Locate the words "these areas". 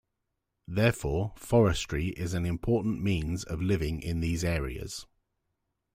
4.19-5.05